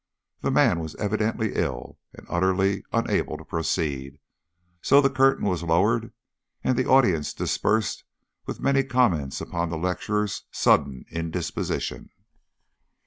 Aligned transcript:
The 0.39 0.49
man 0.49 0.79
was 0.79 0.95
evidently 0.95 1.53
ill, 1.53 1.99
and 2.11 2.25
utterly 2.27 2.83
unable 2.91 3.37
to 3.37 3.45
proceed, 3.45 4.17
so 4.81 4.99
the 4.99 5.11
curtain 5.11 5.45
was 5.45 5.61
lowered, 5.61 6.11
and 6.63 6.75
the 6.75 6.87
audience 6.87 7.35
dispersed, 7.35 8.03
with 8.47 8.59
many 8.59 8.83
comments 8.83 9.41
upon 9.41 9.69
the 9.69 9.77
lecturer's 9.77 10.45
sudden 10.49 11.05
indisposition. 11.11 12.09